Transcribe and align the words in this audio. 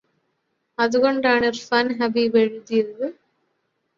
അതുകൊണ്ടാണു 0.77 1.45
ഇര്ഫാന് 1.47 1.93
ഹബീബ് 1.99 2.39
എഴുതിയത് 2.39 3.05